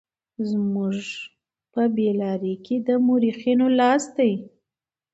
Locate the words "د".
2.87-2.89